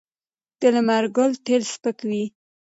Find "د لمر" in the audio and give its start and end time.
0.59-1.03